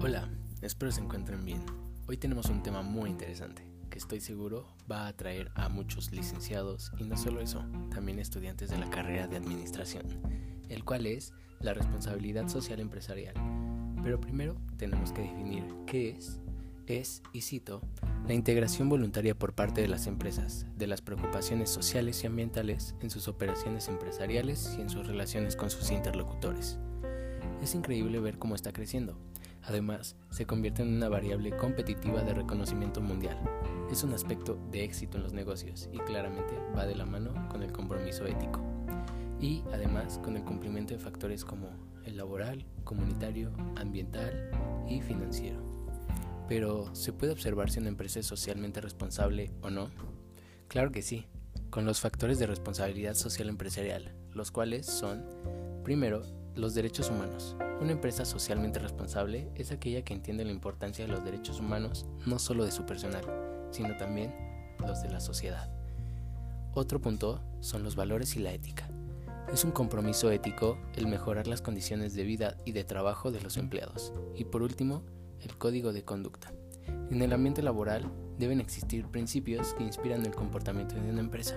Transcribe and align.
Hola, 0.00 0.28
espero 0.62 0.92
se 0.92 1.00
encuentren 1.00 1.44
bien. 1.44 1.60
Hoy 2.06 2.16
tenemos 2.16 2.46
un 2.50 2.62
tema 2.62 2.82
muy 2.82 3.10
interesante 3.10 3.64
que 3.90 3.98
estoy 3.98 4.20
seguro 4.20 4.68
va 4.90 5.06
a 5.06 5.08
atraer 5.08 5.50
a 5.56 5.68
muchos 5.68 6.12
licenciados 6.12 6.92
y 6.98 7.04
no 7.04 7.16
solo 7.16 7.40
eso, 7.40 7.64
también 7.90 8.20
estudiantes 8.20 8.70
de 8.70 8.78
la 8.78 8.88
carrera 8.90 9.26
de 9.26 9.36
administración, 9.36 10.06
el 10.68 10.84
cual 10.84 11.06
es 11.06 11.32
la 11.58 11.74
responsabilidad 11.74 12.46
social 12.46 12.78
empresarial. 12.78 13.34
Pero 14.04 14.20
primero 14.20 14.54
tenemos 14.76 15.10
que 15.10 15.22
definir 15.22 15.64
qué 15.84 16.10
es, 16.10 16.40
es, 16.86 17.20
y 17.32 17.40
cito, 17.40 17.82
la 18.28 18.34
integración 18.34 18.88
voluntaria 18.88 19.36
por 19.36 19.54
parte 19.54 19.80
de 19.80 19.88
las 19.88 20.06
empresas 20.06 20.64
de 20.76 20.86
las 20.86 21.02
preocupaciones 21.02 21.70
sociales 21.70 22.22
y 22.22 22.28
ambientales 22.28 22.94
en 23.00 23.10
sus 23.10 23.26
operaciones 23.26 23.88
empresariales 23.88 24.76
y 24.78 24.80
en 24.80 24.90
sus 24.90 25.08
relaciones 25.08 25.56
con 25.56 25.70
sus 25.70 25.90
interlocutores. 25.90 26.78
Es 27.60 27.74
increíble 27.74 28.20
ver 28.20 28.38
cómo 28.38 28.54
está 28.54 28.72
creciendo 28.72 29.18
Además, 29.68 30.16
se 30.30 30.46
convierte 30.46 30.80
en 30.80 30.94
una 30.94 31.10
variable 31.10 31.54
competitiva 31.54 32.22
de 32.22 32.32
reconocimiento 32.32 33.02
mundial. 33.02 33.38
Es 33.92 34.02
un 34.02 34.14
aspecto 34.14 34.58
de 34.70 34.82
éxito 34.82 35.18
en 35.18 35.24
los 35.24 35.34
negocios 35.34 35.90
y 35.92 35.98
claramente 35.98 36.54
va 36.74 36.86
de 36.86 36.94
la 36.94 37.04
mano 37.04 37.34
con 37.50 37.62
el 37.62 37.70
compromiso 37.70 38.24
ético. 38.24 38.62
Y 39.38 39.62
además 39.70 40.18
con 40.24 40.36
el 40.36 40.42
cumplimiento 40.42 40.94
de 40.94 41.00
factores 41.00 41.44
como 41.44 41.68
el 42.06 42.16
laboral, 42.16 42.64
comunitario, 42.84 43.52
ambiental 43.76 44.50
y 44.88 45.02
financiero. 45.02 45.60
Pero, 46.48 46.94
¿se 46.94 47.12
puede 47.12 47.32
observar 47.32 47.70
si 47.70 47.78
una 47.78 47.90
empresa 47.90 48.20
es 48.20 48.26
socialmente 48.26 48.80
responsable 48.80 49.50
o 49.60 49.68
no? 49.68 49.90
Claro 50.68 50.92
que 50.92 51.02
sí, 51.02 51.26
con 51.68 51.84
los 51.84 52.00
factores 52.00 52.38
de 52.38 52.46
responsabilidad 52.46 53.12
social 53.12 53.50
empresarial, 53.50 54.14
los 54.32 54.50
cuales 54.50 54.86
son, 54.86 55.26
primero, 55.84 56.22
los 56.54 56.74
derechos 56.74 57.10
humanos. 57.10 57.54
Una 57.80 57.92
empresa 57.92 58.24
socialmente 58.24 58.80
responsable 58.80 59.48
es 59.54 59.70
aquella 59.70 60.02
que 60.02 60.12
entiende 60.12 60.44
la 60.44 60.50
importancia 60.50 61.06
de 61.06 61.12
los 61.12 61.24
derechos 61.24 61.60
humanos 61.60 62.06
no 62.26 62.40
solo 62.40 62.64
de 62.64 62.72
su 62.72 62.84
personal, 62.84 63.24
sino 63.70 63.96
también 63.96 64.34
los 64.80 65.00
de 65.02 65.10
la 65.10 65.20
sociedad. 65.20 65.70
Otro 66.74 67.00
punto 67.00 67.40
son 67.60 67.84
los 67.84 67.94
valores 67.94 68.34
y 68.34 68.40
la 68.40 68.52
ética. 68.52 68.90
Es 69.52 69.64
un 69.64 69.70
compromiso 69.70 70.30
ético 70.30 70.76
el 70.96 71.06
mejorar 71.06 71.46
las 71.46 71.62
condiciones 71.62 72.14
de 72.14 72.24
vida 72.24 72.56
y 72.64 72.72
de 72.72 72.84
trabajo 72.84 73.30
de 73.30 73.40
los 73.40 73.56
empleados. 73.56 74.12
Y 74.34 74.44
por 74.44 74.62
último, 74.62 75.04
el 75.40 75.56
código 75.56 75.92
de 75.92 76.04
conducta. 76.04 76.52
En 77.10 77.22
el 77.22 77.32
ambiente 77.32 77.62
laboral 77.62 78.10
deben 78.38 78.60
existir 78.60 79.06
principios 79.06 79.74
que 79.74 79.84
inspiran 79.84 80.26
el 80.26 80.34
comportamiento 80.34 80.96
de 80.96 81.10
una 81.10 81.20
empresa. 81.20 81.56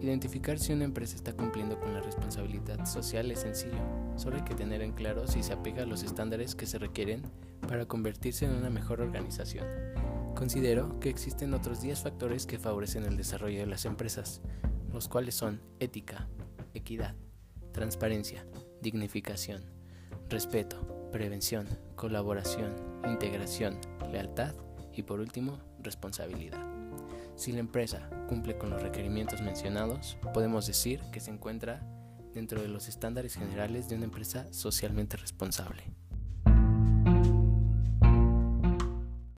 Identificar 0.00 0.58
si 0.58 0.72
una 0.72 0.84
empresa 0.84 1.16
está 1.16 1.32
cumpliendo 1.32 1.80
con 1.80 1.94
la 1.94 2.00
responsabilidad 2.00 2.84
social 2.84 3.30
es 3.30 3.40
sencillo, 3.40 3.78
solo 4.16 4.36
hay 4.36 4.42
que 4.42 4.54
tener 4.54 4.82
en 4.82 4.92
claro 4.92 5.26
si 5.26 5.42
se 5.42 5.54
apega 5.54 5.84
a 5.84 5.86
los 5.86 6.02
estándares 6.02 6.54
que 6.54 6.66
se 6.66 6.78
requieren 6.78 7.22
para 7.66 7.86
convertirse 7.86 8.44
en 8.44 8.52
una 8.52 8.68
mejor 8.68 9.00
organización. 9.00 9.66
Considero 10.34 11.00
que 11.00 11.08
existen 11.08 11.54
otros 11.54 11.80
10 11.80 12.02
factores 12.02 12.46
que 12.46 12.58
favorecen 12.58 13.04
el 13.04 13.16
desarrollo 13.16 13.60
de 13.60 13.66
las 13.66 13.86
empresas, 13.86 14.42
los 14.92 15.08
cuales 15.08 15.34
son 15.34 15.62
ética, 15.80 16.28
equidad, 16.74 17.14
transparencia, 17.72 18.46
dignificación, 18.82 19.64
respeto, 20.28 21.08
prevención, 21.10 21.66
colaboración, 21.94 22.74
integración, 23.08 23.78
lealtad 24.12 24.54
y 24.92 25.02
por 25.02 25.20
último, 25.20 25.58
responsabilidad. 25.80 26.75
Si 27.36 27.52
la 27.52 27.60
empresa 27.60 28.08
cumple 28.28 28.56
con 28.56 28.70
los 28.70 28.82
requerimientos 28.82 29.42
mencionados, 29.42 30.16
podemos 30.32 30.66
decir 30.66 31.02
que 31.12 31.20
se 31.20 31.30
encuentra 31.30 31.86
dentro 32.32 32.62
de 32.62 32.68
los 32.68 32.88
estándares 32.88 33.34
generales 33.34 33.88
de 33.88 33.96
una 33.96 34.06
empresa 34.06 34.50
socialmente 34.52 35.18
responsable. 35.18 35.84